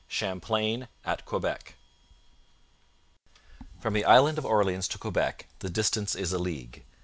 [0.09, 1.75] CHAMPLAIN AT QUEBEC
[3.79, 6.83] From the Island of Orleans to Quebec the distance is a league.